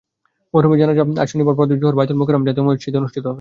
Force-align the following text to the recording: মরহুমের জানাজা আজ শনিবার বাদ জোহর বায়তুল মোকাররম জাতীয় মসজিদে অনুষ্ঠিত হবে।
মরহুমের 0.53 0.79
জানাজা 0.81 1.03
আজ 1.21 1.27
শনিবার 1.31 1.55
বাদ 1.55 1.69
জোহর 1.73 1.95
বায়তুল 1.97 2.17
মোকাররম 2.17 2.43
জাতীয় 2.47 2.65
মসজিদে 2.67 2.97
অনুষ্ঠিত 2.97 3.23
হবে। 3.23 3.29